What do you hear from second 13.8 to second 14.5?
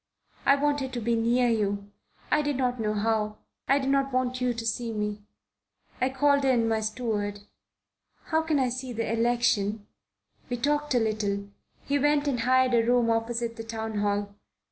Hall.